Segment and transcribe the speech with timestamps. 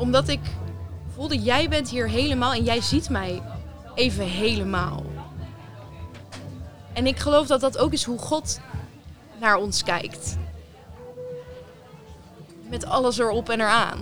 [0.00, 0.40] Omdat ik
[1.14, 3.42] voelde, jij bent hier helemaal en jij ziet mij
[3.94, 5.02] even helemaal.
[6.92, 8.60] En ik geloof dat dat ook is hoe God
[9.40, 10.36] naar ons kijkt.
[12.70, 13.98] Met alles erop en eraan.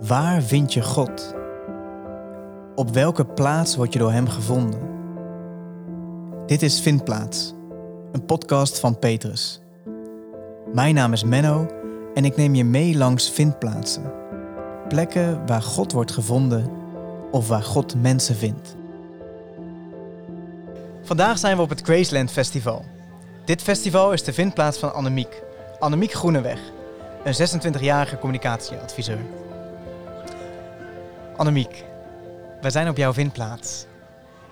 [0.00, 1.34] Waar vind je God?
[2.74, 4.80] Op welke plaats word je door Hem gevonden?
[6.46, 7.54] Dit is Vindplaats,
[8.12, 9.60] een podcast van Petrus.
[10.72, 11.78] Mijn naam is Menno
[12.14, 14.12] en ik neem je mee langs vindplaatsen.
[14.88, 16.70] Plekken waar God wordt gevonden
[17.30, 18.76] of waar God mensen vindt.
[21.02, 22.84] Vandaag zijn we op het Graceland Festival.
[23.44, 25.42] Dit festival is de vindplaats van Annemiek.
[25.78, 26.60] Annemiek Groeneweg,
[27.24, 29.18] een 26-jarige communicatieadviseur.
[31.36, 31.84] Annemiek,
[32.60, 33.86] wij zijn op jouw vindplaats.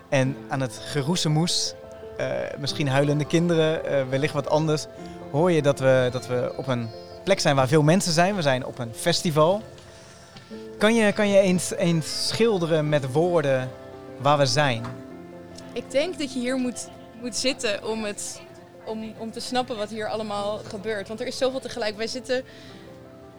[0.09, 1.73] En aan het geroezemoes,
[2.19, 2.25] uh,
[2.57, 4.85] misschien huilende kinderen, uh, wellicht wat anders,
[5.31, 6.89] hoor je dat we, dat we op een
[7.29, 8.35] plek zijn waar veel mensen zijn.
[8.35, 9.61] We zijn op een festival.
[10.77, 13.69] Kan je, kan je eens, eens schilderen met woorden
[14.17, 14.85] waar we zijn?
[15.73, 16.89] Ik denk dat je hier moet,
[17.21, 18.41] moet zitten om, het,
[18.85, 21.07] om, om te snappen wat hier allemaal gebeurt.
[21.07, 21.97] Want er is zoveel tegelijk.
[21.97, 22.43] Wij zitten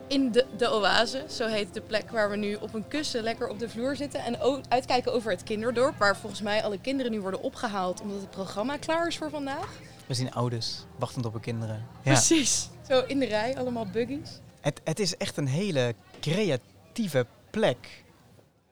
[0.07, 3.49] in de, de oase, zo heet de plek waar we nu op een kussen lekker
[3.49, 4.25] op de vloer zitten.
[4.25, 8.31] En uitkijken over het kinderdorp, waar volgens mij alle kinderen nu worden opgehaald omdat het
[8.31, 9.69] programma klaar is voor vandaag.
[10.11, 11.87] We zien ouders wachtend op hun kinderen.
[12.03, 12.13] Ja.
[12.13, 14.41] Precies, zo in de rij, allemaal buggies.
[14.61, 18.05] Het, het is echt een hele creatieve plek.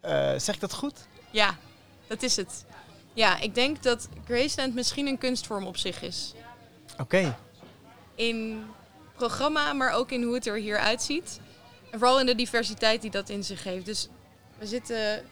[0.05, 1.06] Uh, zeg ik dat goed?
[1.31, 1.56] Ja,
[2.06, 2.64] dat is het.
[3.12, 6.34] Ja, ik denk dat Graceland misschien een kunstvorm op zich is.
[7.00, 7.36] Oké.
[8.14, 8.64] In
[9.14, 11.41] programma, maar ook in hoe het er hier uitziet.
[11.91, 13.84] En vooral in de diversiteit die dat in zich heeft.
[13.84, 14.09] Dus
[14.59, 15.25] we zitten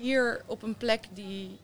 [0.00, 1.58] hier op een plek die...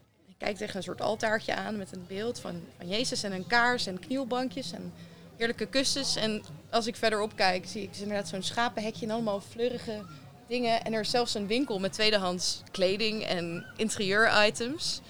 [0.45, 3.47] Ik kijk tegen een soort altaartje aan met een beeld van, van Jezus en een
[3.47, 4.93] kaars en knielbankjes en
[5.37, 6.17] heerlijke kussens.
[6.17, 10.05] En als ik verderop kijk, zie ik dus inderdaad zo'n schapenhekje en allemaal fleurige
[10.49, 10.85] dingen.
[10.85, 15.01] En er is zelfs een winkel met tweedehands kleding en interieur-items.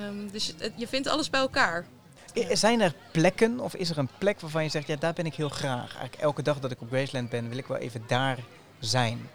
[0.00, 1.86] Um, dus je vindt alles bij elkaar.
[2.52, 5.34] Zijn er plekken of is er een plek waarvan je zegt, ja, daar ben ik
[5.34, 5.90] heel graag.
[5.90, 8.38] Eigenlijk elke dag dat ik op Graceland ben, wil ik wel even daar
[8.78, 9.30] zijn.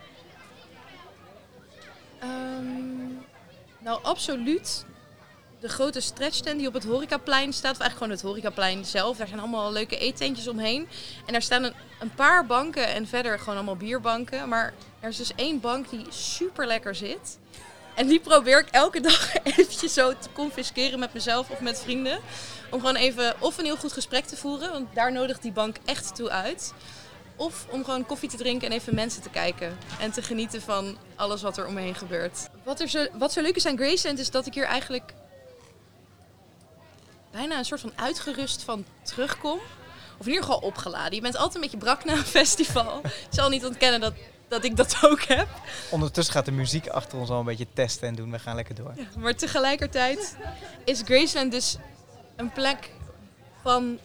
[2.23, 3.25] Um,
[3.79, 4.85] nou, absoluut.
[5.61, 9.17] De grote stretchtent die op het horecaplein staat, of eigenlijk gewoon het horecaplein zelf.
[9.17, 10.87] Daar zijn allemaal leuke eetentjes omheen.
[11.25, 14.49] En daar staan een, paar banken en verder gewoon allemaal bierbanken.
[14.49, 17.37] Maar er is dus één bank die super lekker zit.
[17.95, 22.19] En die probeer ik elke dag eventjes zo te confisceren met mezelf of met vrienden.
[22.69, 25.75] Om gewoon even of een heel goed gesprek te voeren, want daar nodigt die bank
[25.85, 26.73] echt toe uit.
[27.35, 29.77] Of om gewoon koffie te drinken en even mensen te kijken.
[29.99, 32.49] En te genieten van alles wat er omheen gebeurt.
[32.63, 35.13] Wat, er zo, wat zo leuk is aan Graceland is dat ik hier eigenlijk
[37.31, 39.59] bijna een soort van uitgerust van terugkom.
[40.17, 41.15] Of in ieder geval opgeladen.
[41.15, 43.01] Je bent altijd een beetje brak na een festival.
[43.03, 44.13] Ik zal niet ontkennen dat
[44.51, 45.47] dat ik dat ook heb.
[45.91, 48.31] Ondertussen gaat de muziek achter ons al een beetje testen en doen.
[48.31, 48.93] We gaan lekker door.
[48.95, 50.35] Ja, maar tegelijkertijd
[50.83, 51.77] is Graceland dus
[52.35, 52.91] een plek
[53.61, 53.99] van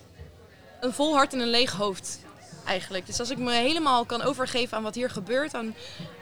[0.81, 2.19] een vol hart en een leeg hoofd.
[2.67, 3.07] Eigenlijk.
[3.07, 5.75] Dus als ik me helemaal kan overgeven aan wat hier gebeurt, aan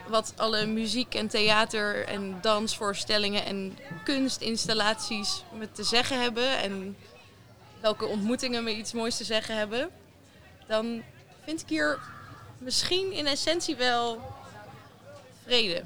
[0.09, 6.97] wat alle muziek en theater en dansvoorstellingen en kunstinstallaties me te zeggen hebben en
[7.81, 9.91] welke ontmoetingen me iets moois te zeggen hebben,
[10.67, 11.03] dan
[11.45, 11.99] vind ik hier
[12.59, 14.21] misschien in essentie wel
[15.45, 15.83] vrede.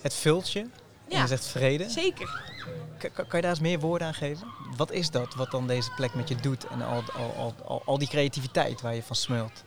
[0.00, 0.66] Het vult je.
[1.08, 1.90] Ja, je zegt vrede.
[1.90, 2.51] Zeker.
[2.98, 4.46] Kan, je daar eens meer woorden aan geven?
[4.76, 7.82] Wat is dat wat dan deze plek met je doet en al, al, al, al,
[7.84, 9.64] al die creativiteit waar je van smult?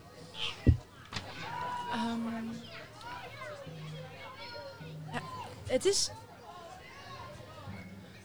[0.65, 2.51] Um,
[5.11, 5.21] ja,
[5.65, 6.11] het is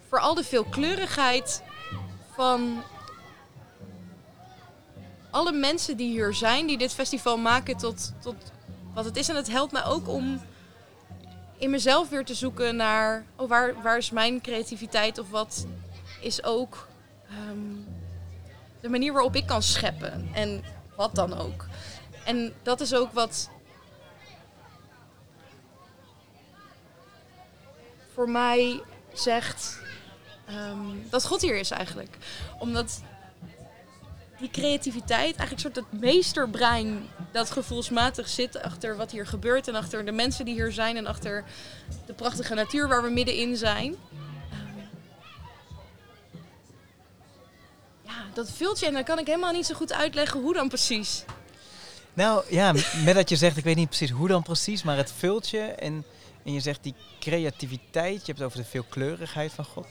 [0.08, 1.62] vooral de veelkleurigheid
[2.34, 2.82] van
[5.31, 8.34] alle mensen die hier zijn, die dit festival maken tot, tot
[8.94, 9.28] wat het is.
[9.28, 10.41] En het helpt mij ook om
[11.60, 15.66] in mezelf weer te zoeken naar oh, waar, waar is mijn creativiteit of wat
[16.21, 16.88] is ook
[17.28, 17.75] ehm,
[18.81, 20.65] de manier waarop ik kan scheppen en
[20.96, 21.67] wat dan ook.
[22.25, 23.50] En dat is ook wat
[28.12, 28.82] voor mij
[29.12, 29.79] zegt
[30.50, 32.17] um, dat God hier is eigenlijk.
[32.58, 33.02] Omdat
[34.38, 40.05] die creativiteit, eigenlijk soort het meesterbrein dat gevoelsmatig zit achter wat hier gebeurt en achter
[40.05, 41.44] de mensen die hier zijn en achter
[42.06, 43.97] de prachtige natuur waar we middenin zijn.
[48.03, 50.69] Ja, dat vult je en dan kan ik helemaal niet zo goed uitleggen hoe dan
[50.69, 51.25] precies.
[52.12, 52.73] Nou ja,
[53.05, 55.61] met dat je zegt, ik weet niet precies hoe dan precies, maar het vult je
[55.61, 56.05] en,
[56.44, 59.87] en je zegt die creativiteit, je hebt het over de veelkleurigheid van God.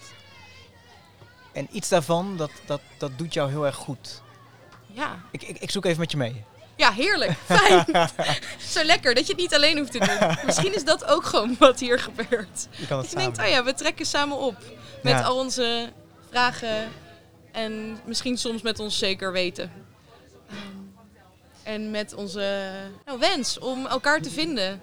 [1.51, 4.21] En iets daarvan, dat, dat, dat doet jou heel erg goed.
[4.87, 5.19] Ja.
[5.31, 6.45] Ik, ik, ik zoek even met je mee.
[6.79, 7.31] Ja, heerlijk.
[7.45, 7.85] Fijn.
[8.73, 10.37] Zo lekker dat je het niet alleen hoeft te doen.
[10.45, 12.67] Misschien is dat ook gewoon wat hier gebeurt.
[12.71, 14.55] Je kan het Dat je denkt, oh ja, we trekken samen op.
[15.03, 15.21] Met Ja.
[15.21, 15.89] al onze
[16.29, 16.89] vragen
[17.51, 19.71] en misschien soms met ons zeker weten.
[21.63, 22.71] En met onze
[23.05, 24.81] nou, wens om elkaar te vinden.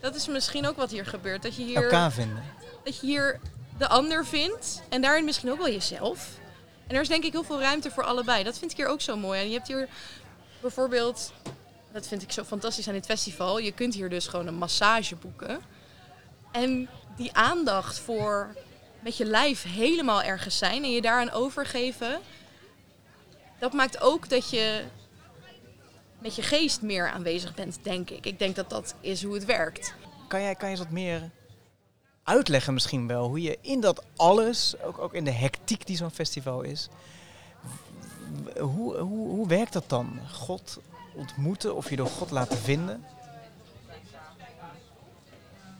[0.00, 1.42] Dat is misschien ook wat hier gebeurt.
[1.42, 2.42] Dat je hier, Elkaar vinden.
[2.84, 3.40] dat je hier
[3.78, 6.28] de ander vindt en daarin misschien ook wel jezelf.
[6.86, 8.44] En er is denk ik heel veel ruimte voor allebei.
[8.44, 9.40] Dat vind ik hier ook zo mooi.
[9.40, 9.88] En je hebt hier
[10.66, 11.32] bijvoorbeeld,
[11.92, 13.58] dat vind ik zo fantastisch aan dit festival.
[13.58, 15.60] Je kunt hier dus gewoon een massage boeken.
[16.52, 18.54] En die aandacht voor
[19.00, 22.20] met je lijf helemaal ergens zijn en je daaraan overgeven.
[23.58, 24.84] Dat maakt ook dat je
[26.18, 28.26] met je geest meer aanwezig bent, denk ik.
[28.26, 29.94] Ik denk dat dat is hoe het werkt.
[30.28, 31.30] Kan jij, kan je wat meer
[32.22, 36.10] uitleggen misschien wel hoe je in dat alles, ook, ook in de hectiek die zo'n
[36.10, 36.88] festival is,
[38.58, 40.18] hoe, hoe, hoe werkt dat dan?
[40.32, 40.78] God
[41.14, 43.04] ontmoeten of je door God laten vinden?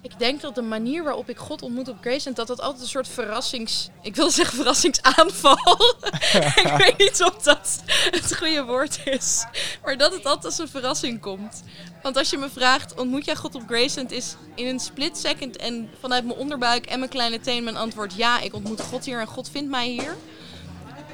[0.07, 2.89] Ik denk dat de manier waarop ik God ontmoet op Graceland, dat dat altijd een
[2.89, 3.89] soort verrassings...
[4.03, 5.95] Ik wil zeggen verrassingsaanval.
[6.65, 9.45] ik weet niet of dat het goede woord is.
[9.85, 11.63] Maar dat het altijd als een verrassing komt.
[12.03, 15.57] Want als je me vraagt, ontmoet jij God op Graceland, is in een split second
[15.57, 19.21] en vanuit mijn onderbuik en mijn kleine teen mijn antwoord ja, ik ontmoet God hier
[19.21, 20.17] en God vindt mij hier.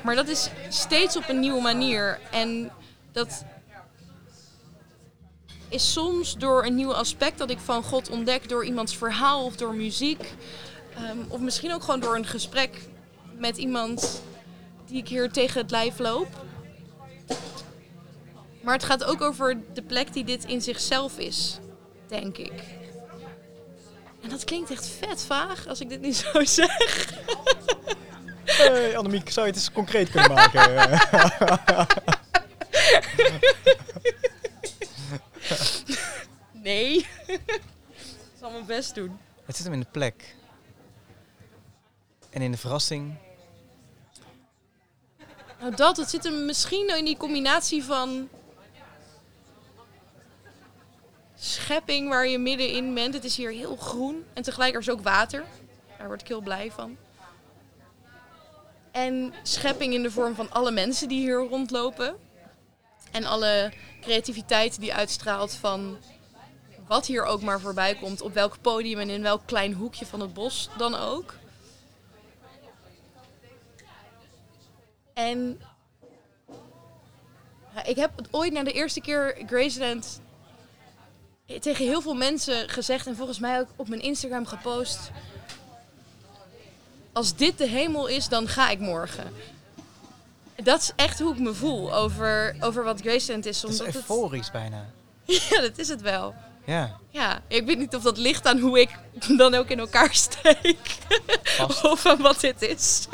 [0.02, 2.18] Maar dat is steeds op een nieuwe manier.
[2.30, 2.70] En
[3.12, 3.44] dat
[5.68, 9.56] is soms door een nieuw aspect dat ik van God ontdek door iemands verhaal of
[9.56, 10.32] door muziek.
[10.94, 12.88] Ehm, of misschien ook gewoon door een gesprek
[13.36, 14.22] met iemand
[14.86, 16.28] die ik hier tegen het lijf loop.
[18.62, 21.58] Maar het gaat ook over de plek die dit in zichzelf is,
[22.06, 22.52] denk ik.
[24.22, 27.12] En dat klinkt echt vet vaag als ik dit nu zo zeg.
[28.68, 30.90] Hey Annemiek, zou je het eens concreet kunnen maken?
[36.62, 37.06] Nee.
[37.26, 37.60] ik
[38.38, 39.18] zal mijn best doen.
[39.44, 40.34] het zit hem in de plek.
[42.30, 43.14] En in de verrassing.
[45.60, 48.28] Nou, dat, het zit hem misschien in die combinatie van
[51.34, 53.14] schepping waar je middenin bent.
[53.14, 55.44] Het is hier heel groen en tegelijk er is ook water.
[55.98, 56.96] Daar word ik heel blij van.
[58.92, 62.16] En schepping in de vorm van alle mensen die hier rondlopen.
[63.10, 65.98] En alle creativiteit die uitstraalt van
[66.86, 68.20] wat hier ook maar voorbij komt.
[68.22, 71.34] Op welk podium en in welk klein hoekje van het bos dan ook.
[75.14, 75.60] En
[77.84, 80.20] ik heb ooit na de eerste keer Graceland
[81.60, 85.10] tegen heel veel mensen gezegd en volgens mij ook op mijn Instagram gepost.
[87.12, 89.32] Als dit de hemel is, dan ga ik morgen.
[90.62, 93.62] Dat is echt hoe ik me voel over, over wat Graceland is.
[93.62, 94.84] Het is Omdat euforisch bijna.
[95.50, 96.34] ja, dat is het wel.
[96.66, 98.90] Ja, Ja, ik weet niet of dat ligt aan hoe ik
[99.36, 100.98] dan ook in elkaar steek.
[101.82, 103.06] Of aan wat dit is.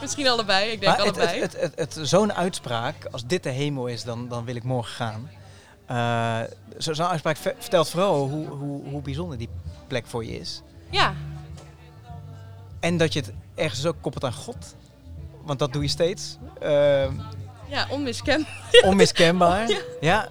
[0.00, 1.40] Misschien allebei, ik denk maar allebei.
[1.40, 4.62] het, het, het, het- zo'n uitspraak, als dit de hemel is, dan, dan wil ik
[4.62, 5.30] morgen gaan.
[5.86, 6.40] Eh,
[6.78, 9.48] zo- zo'n uitspraak ver- vertelt vooral hoe, hoe, hoe bijzonder die
[9.86, 10.62] plek voor je is.
[10.90, 11.14] Ja,
[12.82, 14.74] En dat je het ergens ook koppelt aan God.
[15.42, 16.36] Want dat doe je steeds.
[16.60, 17.12] Ehm,
[17.68, 18.70] ja, onmiskenbaar.
[18.84, 19.68] onmiskenbaar.
[19.68, 19.80] Ja.
[20.00, 20.28] Ja,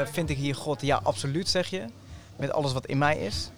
[0.00, 0.80] eh, vind ik hier God?
[0.80, 1.84] Ja, absoluut zeg je.
[2.36, 3.50] Met alles wat in mij is.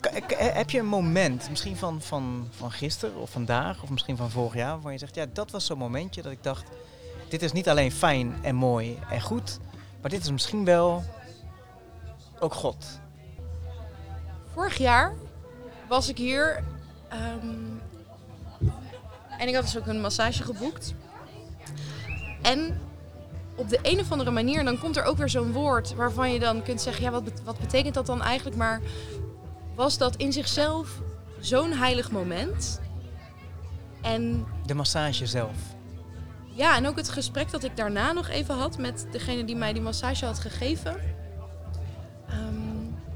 [0.00, 4.30] K- heb je een moment, misschien van, van, van gisteren of vandaag of misschien van
[4.30, 6.64] vorig jaar, waar je zegt, ja, dat was zo'n momentje dat ik dacht,
[7.28, 9.58] dit is niet alleen fijn en mooi en goed,
[10.00, 11.04] maar dit is misschien wel
[12.38, 12.86] ook God.
[14.54, 15.14] Vorig jaar
[15.88, 16.64] was ik hier
[17.14, 17.48] ehm,
[19.38, 20.94] en ik had dus ook een massage geboekt.
[22.42, 22.80] En
[23.54, 26.38] op de een of andere manier, dan komt er ook weer zo'n woord waarvan je
[26.38, 28.56] dan kunt zeggen, ja, wat, wat betekent dat dan eigenlijk?
[28.56, 28.80] Maar
[29.74, 31.00] was dat in zichzelf
[31.40, 32.80] zo'n heilig moment?
[34.02, 35.56] En De massage zelf.
[36.50, 39.72] ja, en ook het gesprek dat ik daarna nog even had met degene die mij
[39.72, 40.96] die massage had gegeven.
[42.28, 42.54] Ehm,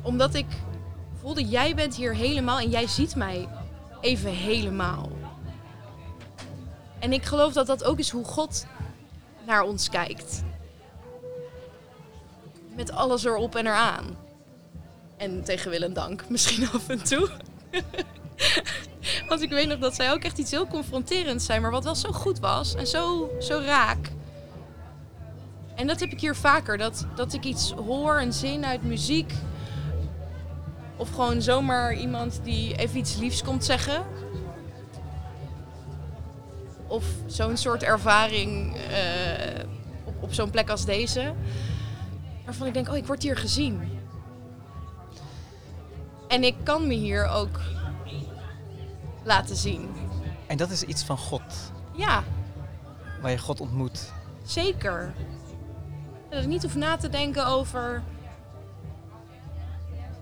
[0.02, 0.46] omdat ik
[1.20, 3.48] voelde, jij bent hier helemaal en jij ziet mij
[4.00, 5.10] even helemaal.
[6.98, 8.66] En ik geloof dat dat ook is hoe God
[9.46, 10.42] naar ons kijkt.
[12.76, 14.16] Met alles erop en eraan.
[15.16, 17.30] En tegen wil dank misschien af en toe.
[19.28, 21.94] Want ik weet nog dat zij ook echt iets heel confronterends zijn, maar wat wel
[21.94, 24.10] zo goed was en zo, zo raak.
[25.74, 29.32] En dat heb ik hier vaker, dat, dat ik iets hoor, een zin uit muziek.
[30.98, 34.02] Of gewoon zomaar iemand die even iets liefs komt zeggen.
[36.86, 39.64] Of zo'n soort ervaring eh,
[40.04, 41.32] op, op zo'n plek als deze.
[42.44, 43.98] Waarvan ik denk, oh, ik word hier gezien.
[46.28, 47.60] En ik kan me hier ook
[49.24, 49.88] laten zien.
[50.46, 51.42] En dat is iets van God,
[51.94, 52.22] Ja,
[53.20, 54.12] waar je God ontmoet.
[54.44, 55.12] zeker.
[56.30, 58.02] Dat ik niet hoef na te denken over...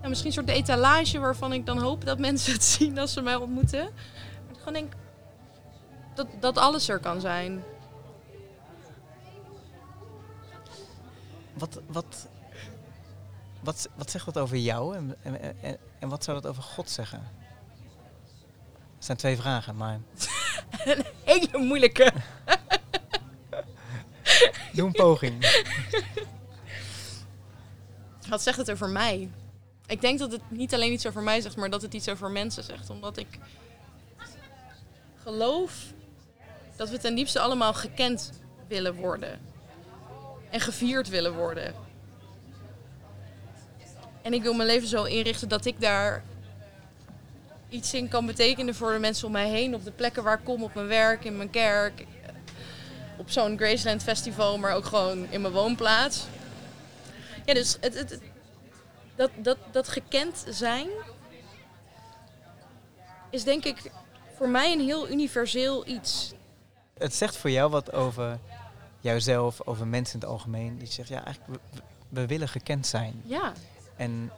[0.07, 3.35] Misschien een soort etalage waarvan ik dan hoop dat mensen het zien als ze mij
[3.35, 3.83] ontmoeten.
[3.83, 4.93] Maar ik gewoon denk
[6.15, 7.63] dat, dat alles er kan zijn.
[11.53, 12.27] Wat, wat,
[13.61, 16.89] wat, wat zegt dat over jou en, en, en, en wat zou dat over God
[16.89, 17.31] zeggen?
[18.95, 19.99] Het zijn twee vragen, maar
[21.23, 22.11] Hele moeilijke.
[24.73, 25.65] doe een poging.
[28.29, 29.29] Wat zegt het over mij?
[29.87, 32.31] Ik denk dat het niet alleen iets over mij zegt, maar dat het iets over
[32.31, 32.89] mensen zegt.
[32.89, 33.27] Omdat ik
[35.23, 35.73] geloof
[36.75, 38.31] dat we ten diepste allemaal gekend
[38.67, 39.39] willen worden.
[40.49, 41.73] En gevierd willen worden.
[44.21, 46.23] En ik wil mijn leven zo inrichten dat ik daar
[47.69, 49.75] iets in kan betekenen voor de mensen om mij heen.
[49.75, 52.05] Op de plekken waar ik kom, op mijn werk, in mijn kerk.
[53.17, 56.25] Op zo'n Graceland festival, maar ook gewoon in mijn woonplaats.
[57.45, 58.19] Ja, dus het, het,
[59.17, 60.87] dat, dat, dat gekend zijn
[63.29, 63.91] is denk ik
[64.35, 66.33] voor mij een heel universeel iets.
[66.97, 68.39] Het zegt voor jou wat over
[68.99, 70.79] jouzelf, over mensen in het algemeen.
[70.79, 73.21] Dat je zegt, ja, eigenlijk, we, we willen gekend zijn.
[73.25, 73.53] Ja,
[73.95, 74.31] En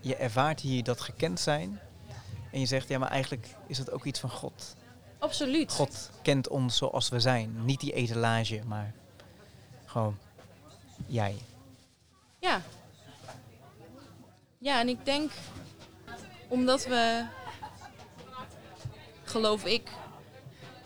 [0.00, 1.80] je ervaart hier dat gekend zijn.
[2.52, 4.76] En je zegt, ja, maar eigenlijk is dat ook iets van God.
[5.18, 5.72] absoluut.
[5.72, 7.64] God kent ons zoals we zijn.
[7.64, 8.94] Niet die etalage, maar
[9.84, 10.18] gewoon
[11.06, 11.36] jij.
[12.38, 12.62] Ja.
[14.62, 15.30] Ja, en ik denk
[16.48, 17.26] omdat we,
[19.22, 19.88] geloof ik,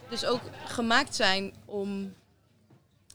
[0.08, 2.14] dus ook gemaakt zijn om.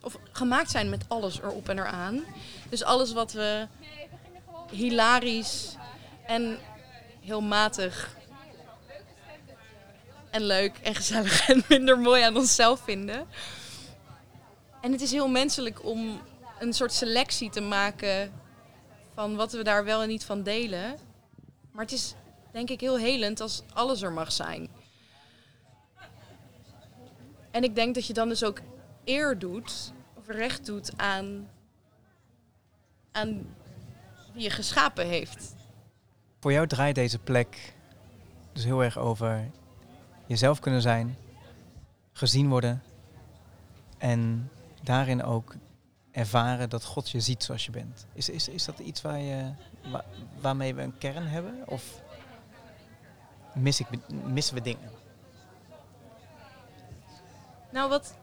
[0.02, 2.26] Of gemaakt zijn met alles erop en eraan.
[2.70, 3.68] Dus alles wat we
[4.72, 5.76] hilarisch
[6.26, 6.60] en
[7.20, 8.16] heel matig
[10.30, 13.28] en leuk en gezellig en minder mooi aan onszelf vinden.
[14.82, 16.22] En het is heel menselijk om
[16.60, 18.32] een soort selectie te maken
[19.20, 20.98] van wat we daar wel en niet van delen.
[21.72, 22.16] Maar het is
[22.52, 24.70] denk ik heel helend als alles er mag zijn.
[27.52, 28.60] En ik denk dat je dan dus ook
[29.04, 31.50] eer doet, of recht doet aan,
[33.12, 33.56] aan
[34.34, 35.56] wie je geschapen heeft.
[36.40, 37.74] Voor jou draait deze plek
[38.54, 39.50] dus heel erg over
[40.26, 41.18] jezelf kunnen zijn,
[42.14, 42.84] gezien worden
[43.98, 44.52] en
[44.84, 45.56] daarin ook
[46.12, 48.06] ervaren dat God je ziet zoals je bent.
[48.14, 49.52] Is, is, is dat iets waar je,
[49.92, 50.06] wa-
[50.42, 52.02] waarmee we een kern hebben of
[53.54, 53.88] mis ik,
[54.24, 54.90] missen we dingen?
[57.72, 58.16] Nou, wat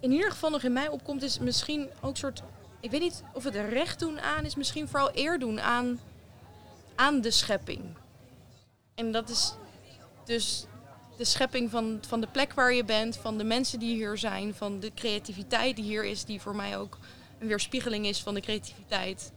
[0.00, 2.42] in ieder geval nog in mij opkomt, is misschien ook een soort.
[2.80, 6.00] Ik weet niet of het recht doen aan is, misschien vooral eer doen aan,
[6.94, 7.82] aan de schepping.
[8.94, 9.54] En dat is
[10.24, 10.66] dus
[11.18, 14.54] de schepping van, van de plek waar je bent, van de mensen die hier zijn,
[14.54, 16.98] van de creativiteit die hier is, die voor mij ook
[17.38, 19.32] een weerspiegeling is van de creativiteit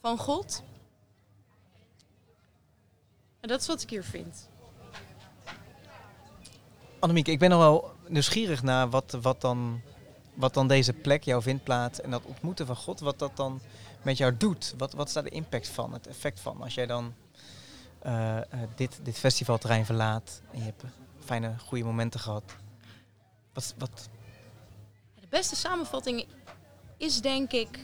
[0.00, 0.62] van God.
[3.40, 4.48] En dat is wat ik hier vind.
[6.98, 9.80] Annemiek, ik ben nog wel nieuwsgierig naar wat, wat, dan,
[10.34, 13.60] wat dan deze plek, jouw vindplaats en dat ontmoeten van God, wat dat dan
[14.02, 14.74] met jou doet.
[14.78, 17.14] Wat, wat is daar de impact van, het effect van als jij dan
[18.00, 20.82] eh, eh, dit, dit festivalterrein verlaat en je hebt
[21.24, 22.42] fijne, goede momenten gehad.
[23.52, 24.08] Wat, wat,
[25.20, 26.26] De beste samenvatting
[26.96, 27.78] is denk ik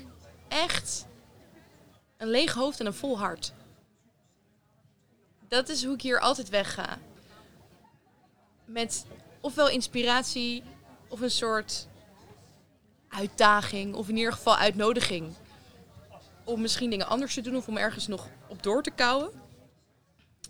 [0.48, 1.06] echt
[2.16, 3.52] een leeg hoofd en een vol hart.
[5.48, 6.98] Dat is hoe ik hier altijd wegga.
[8.64, 9.06] Met
[9.40, 10.62] ofwel inspiratie
[11.08, 11.86] of een soort
[13.08, 15.34] uitdaging of in ieder geval uitnodiging.
[16.44, 19.44] Om misschien dingen anders te doen of om ergens nog op door te kouwen.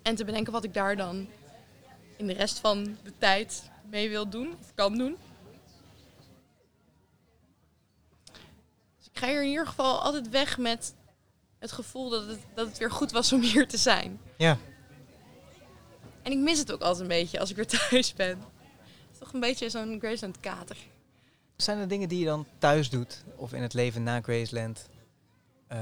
[0.07, 1.29] En te bedenken wat ik daar dan
[2.17, 5.17] in de rest van de tijd mee wil doen of kan doen.
[8.99, 10.95] Dus ik ga hier in ieder geval altijd weg met
[11.59, 14.21] het gevoel dat het, dat het weer goed was om hier te zijn.
[14.37, 14.59] ja,
[16.23, 18.39] En ik mis het ook altijd een beetje als ik weer thuis ben.
[18.39, 20.77] Het is toch een beetje zo'n Graceland kater.
[21.57, 24.89] zijn er dingen die je dan thuis doet of in het leven na Graceland,
[25.67, 25.79] eh,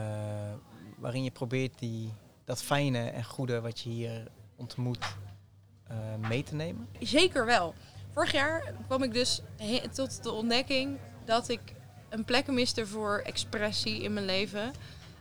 [0.96, 2.12] waarin je probeert die,
[2.44, 5.16] dat fijne en goede wat je hier ontmoet
[5.86, 5.96] eh,
[6.28, 6.88] mee te nemen?
[7.00, 7.74] Zeker wel.
[8.12, 9.40] Vorig jaar kwam ik dus
[9.92, 11.60] tot de ontdekking dat ik
[12.08, 14.62] een plek miste voor expressie in mijn leven.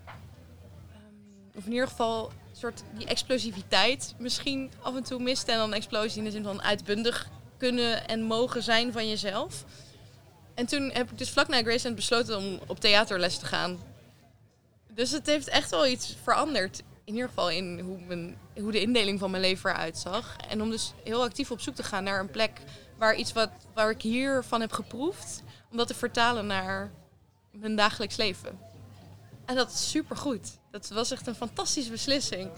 [0.06, 5.52] Ehm, of in ieder geval een soort die explosiviteit misschien af en toe miste.
[5.52, 9.66] En dan explosie in de zin van uitbundig kunnen en mogen zijn van jezelf.
[10.54, 13.80] En toen heb ik dus vlak na Graceland besloten om op theaterles te gaan.
[14.88, 16.84] Dus het heeft echt wel iets veranderd.
[17.06, 20.36] In ieder geval in hoe, mijn, hoe de indeling van mijn leven eruit zag.
[20.50, 22.62] En om dus heel actief op zoek te gaan naar een plek
[22.98, 26.92] waar iets wat waar ik hiervan heb geproefd, om dat te vertalen naar
[27.52, 28.60] mijn dagelijks leven.
[29.46, 30.58] En dat is supergoed.
[30.72, 32.52] Dat was echt een fantastische beslissing.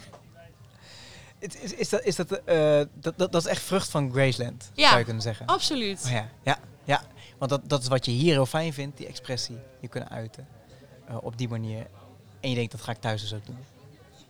[1.40, 4.86] Is, is, dat, is dat, eh, dat, dat, dat is echt vrucht van Graceland, Ja.
[4.88, 5.46] zou je kunnen zeggen.
[5.46, 6.02] Absoluut.
[6.06, 7.02] Oh ja, ja, ja.
[7.38, 9.58] Want dat, dat is wat je hier heel fijn vindt, die expressie.
[9.80, 10.48] Je kunnen uiten
[11.08, 11.88] eh, op die manier.
[12.40, 13.58] En je denkt, dat ga ik thuis dus ook doen.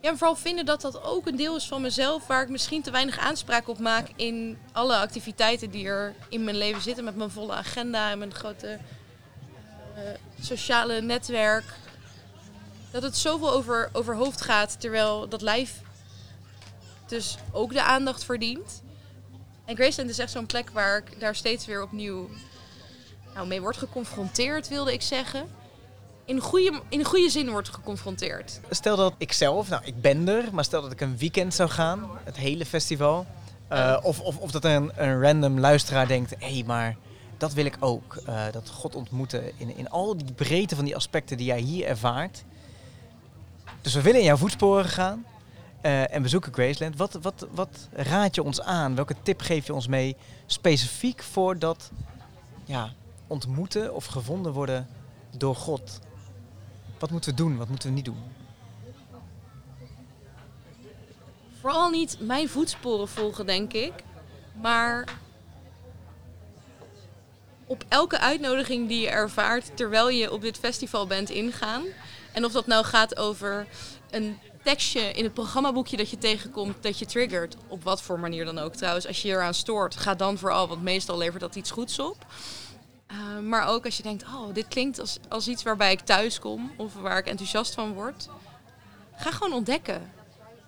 [0.06, 2.90] Ja, vooral vinden dat dat ook een deel is van mezelf waar ik misschien te
[2.90, 7.04] weinig aanspraak op maak in alle activiteiten die er in mijn leven zitten.
[7.04, 8.78] Met mijn volle agenda en mijn grote
[9.94, 10.02] eh,
[10.40, 11.64] sociale netwerk.
[12.90, 15.80] Dat het zoveel over, over hoofd gaat, terwijl dat lijf
[17.06, 18.82] dus ook de aandacht verdient.
[19.64, 22.30] En Graceland is echt zo'n plek waar ik daar steeds weer opnieuw
[23.34, 25.48] nou, mee word geconfronteerd, wilde ik zeggen.
[26.26, 28.60] In goede, in goede zin wordt geconfronteerd.
[28.70, 31.68] Stel dat ik zelf, nou ik ben er, maar stel dat ik een weekend zou
[31.68, 33.26] gaan, het hele festival.
[33.68, 36.96] eh, of, of, of dat een, een random luisteraar denkt, hé hey, maar
[37.36, 38.16] dat wil ik ook.
[38.26, 41.86] eh, dat God ontmoeten in, in al die breedte van die aspecten die jij hier
[41.86, 42.44] ervaart.
[43.80, 45.24] Dus we willen in jouw voetsporen gaan
[45.80, 46.96] eh, en bezoeken Graceland.
[46.96, 48.94] Wat, wat, wat raad je ons aan?
[48.94, 50.16] Welke tip geef je ons mee
[50.46, 51.90] specifiek voor dat
[52.64, 52.92] ja,
[53.26, 54.86] ontmoeten of gevonden worden
[55.36, 55.98] door God?
[56.98, 57.56] Wat moeten we doen?
[57.56, 58.22] Wat moeten we niet doen?
[61.66, 63.92] vooral niet mijn voetsporen volgen, denk ik.
[64.60, 65.04] Maar
[67.66, 71.82] op elke uitnodiging die je ervaart terwijl je op dit festival bent ingaan.
[72.32, 73.66] En of dat nou gaat over
[74.10, 77.56] een tekstje in het programmaboekje dat je tegenkomt, dat je triggert.
[77.68, 79.06] Op wat voor manier dan ook trouwens.
[79.06, 82.26] Als je je eraan stoort, ga dan vooral, want meestal levert dat iets goeds op.
[83.10, 86.38] Uh, maar ook als je denkt, oh, dit klinkt als, als iets waarbij ik thuis
[86.38, 88.28] kom of waar ik enthousiast van word.
[89.16, 90.12] Ga gewoon ontdekken.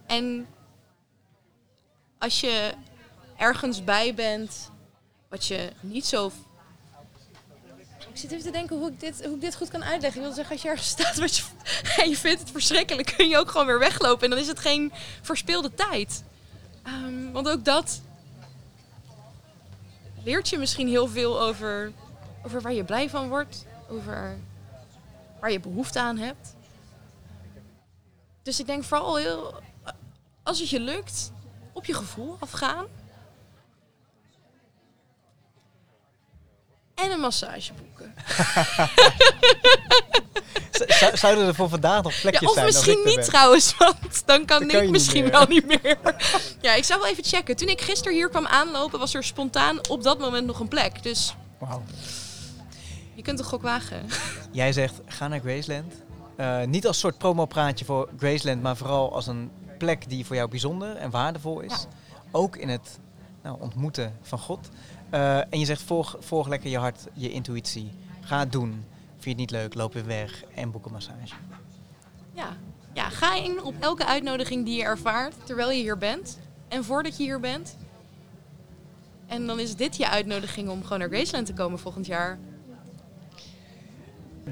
[0.06, 0.46] En
[2.18, 2.72] als je
[3.36, 4.70] ergens bij bent
[5.28, 6.32] wat je niet zo.
[7.98, 10.20] Ik zit even te denken hoe ik dit, hoe ik dit goed kan uitleggen.
[10.20, 11.42] Ik wil zeggen, als je ergens staat wat je,
[12.02, 14.24] en je vindt het verschrikkelijk, kun je ook gewoon weer weglopen.
[14.24, 16.24] En dan is het geen verspilde tijd.
[16.86, 18.00] Um, want ook dat
[20.24, 21.92] leert je misschien heel veel over,
[22.48, 23.64] over waar je blij van wordt.
[23.88, 24.38] Over
[25.40, 26.54] waar je behoefte aan hebt.
[28.42, 29.60] Dus ik denk vooral heel,
[30.42, 31.32] als het je lukt,
[31.72, 32.86] op je gevoel afgaan.
[36.94, 38.14] En een massage boeken.
[41.18, 42.66] Zouden er voor vandaag nog plekjes ja, of zijn?
[42.66, 43.24] als misschien niet ben?
[43.24, 45.98] trouwens, want dan kan Dan ik kan je niet misschien wel niet meer.
[46.60, 47.56] ja, ik zou wel even checken.
[47.56, 51.02] Toen ik gisteren hier kwam aanlopen, was er spontaan op dat moment nog een plek.
[51.02, 51.82] Dus Wauw.
[53.18, 54.06] Je kunt een gok wagen.
[54.50, 55.92] Jij zegt, ga naar Graceland.
[56.36, 60.48] Eh, niet als soort promopraatje voor Graceland, maar vooral als een plek die voor jou
[60.48, 61.86] bijzonder en waardevol is.
[62.30, 62.98] Ook in het
[63.42, 64.68] nou, ontmoeten van God.
[65.10, 67.90] Eh, en je zegt, volg, volg lekker je hart, je intuïtie.
[68.20, 68.84] Ga het doen.
[69.18, 71.34] Vind je het niet leuk, loop weer weg en boek een massage.
[72.32, 72.56] Ja.
[72.92, 76.38] ja, ga in op elke uitnodiging die je ervaart terwijl je hier bent.
[76.68, 77.76] En voordat je hier bent.
[79.26, 82.38] En dan is dit je uitnodiging om gewoon naar Graceland te komen volgend jaar.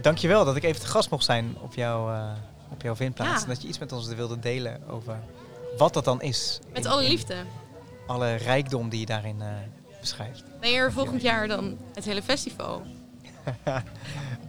[0.02, 2.30] Dankjewel dat ik even te gast mocht zijn op, jouw eh,
[2.70, 3.30] op jouw vindplaats.
[3.36, 3.42] Ja.
[3.42, 5.18] En dat je iets met ons wilde delen over
[5.78, 6.58] wat dat dan is.
[6.72, 7.34] Met in- alle liefde.
[8.06, 9.48] Alle rijkdom die je daarin eh,
[10.00, 10.44] beschrijft.
[10.60, 12.82] Ben je er volgend jaar dan het hele festival?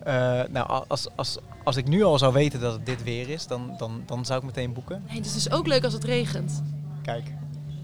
[0.04, 3.48] Eh, nou, als, als, als ik nu al zou weten dat het dit weer is,
[3.48, 5.04] dan, dan, dan zou ik meteen boeken.
[5.08, 6.64] Nee, dus het is ook leuk als het regent.
[7.04, 7.34] Kijk,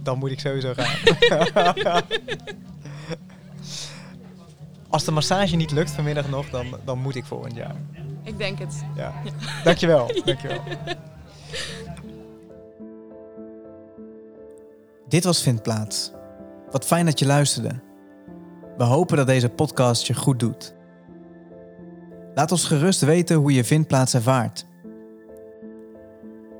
[0.03, 0.95] dan moet ik sowieso gaan.
[4.93, 7.75] als de massage niet lukt vanmiddag nog, dan, dan moet ik volgend jaar.
[8.23, 8.83] Ik denk het.
[8.95, 9.13] Ja.
[9.63, 10.07] Dankjewel.
[10.25, 10.61] Dankjewel.
[15.07, 16.11] Dit was Vindplaats.
[16.71, 17.69] Wat fijn dat je luisterde.
[18.77, 20.75] We hopen dat deze podcast je goed doet.
[22.33, 24.65] Laat ons gerust weten hoe je Vindplaats ervaart.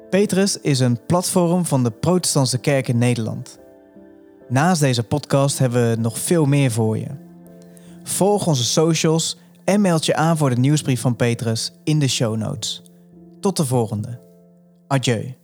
[0.09, 3.59] Petrus is een platform van de Protestantse Kerk in Nederland.
[4.49, 7.23] Naast deze podcast hebben we nog veel meer voor je.
[8.03, 12.37] Volg onze socials en meld je aan voor de nieuwsbrief van Petrus in de show
[12.37, 12.81] notes.
[13.39, 14.19] Tot de volgende.
[14.87, 15.42] Adieu.